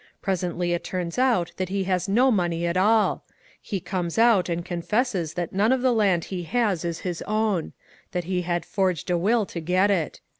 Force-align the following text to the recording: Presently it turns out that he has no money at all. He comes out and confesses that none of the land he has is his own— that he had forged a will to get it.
Presently 0.19 0.73
it 0.73 0.83
turns 0.83 1.19
out 1.19 1.51
that 1.57 1.69
he 1.69 1.83
has 1.83 2.09
no 2.09 2.31
money 2.31 2.65
at 2.65 2.75
all. 2.75 3.23
He 3.61 3.79
comes 3.79 4.17
out 4.17 4.49
and 4.49 4.65
confesses 4.65 5.35
that 5.35 5.53
none 5.53 5.71
of 5.71 5.83
the 5.83 5.93
land 5.93 6.25
he 6.33 6.41
has 6.41 6.83
is 6.83 7.01
his 7.01 7.21
own— 7.27 7.73
that 8.11 8.23
he 8.23 8.41
had 8.41 8.65
forged 8.65 9.11
a 9.11 9.17
will 9.19 9.45
to 9.45 9.59
get 9.59 9.91
it. 9.91 10.19